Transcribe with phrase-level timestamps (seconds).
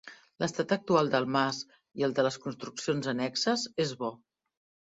[0.43, 1.59] L’estat actual del mas,
[2.01, 4.13] i el de les construccions annexes, és bo.